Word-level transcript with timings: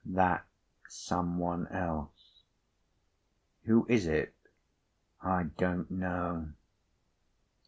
That 0.03 0.47
some 0.89 1.37
one 1.37 1.67
else." 1.67 2.45
"Who 3.65 3.85
is 3.87 4.07
it?" 4.07 4.33
"I 5.21 5.43
don't 5.43 5.91
know." 5.91 6.53